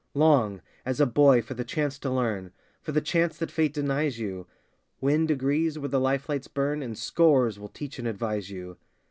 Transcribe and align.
Long, 0.15 0.63
as 0.83 0.99
a 0.99 1.05
boy, 1.05 1.43
for 1.43 1.53
the 1.53 1.63
chance 1.63 1.99
to 1.99 2.09
learn 2.09 2.53
For 2.81 2.91
the 2.91 3.01
chance 3.01 3.37
that 3.37 3.51
Fate 3.51 3.71
denies 3.71 4.17
you; 4.17 4.47
Win 4.99 5.27
degrees 5.27 5.77
where 5.77 5.89
the 5.89 5.99
Life 5.99 6.27
lights 6.27 6.47
burn, 6.47 6.81
And 6.81 6.97
scores 6.97 7.59
will 7.59 7.69
teach 7.69 7.99
and 7.99 8.07
advise 8.07 8.49
you. 8.49 8.77